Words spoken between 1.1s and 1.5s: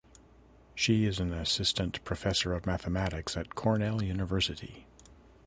an